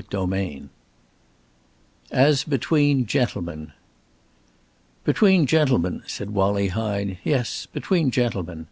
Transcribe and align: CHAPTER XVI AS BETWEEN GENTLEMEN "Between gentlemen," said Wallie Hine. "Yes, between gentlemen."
CHAPTER 0.00 0.16
XVI 0.16 0.68
AS 2.10 2.44
BETWEEN 2.44 3.04
GENTLEMEN 3.04 3.74
"Between 5.04 5.44
gentlemen," 5.44 6.02
said 6.06 6.30
Wallie 6.30 6.68
Hine. 6.68 7.18
"Yes, 7.22 7.66
between 7.70 8.10
gentlemen." 8.10 8.68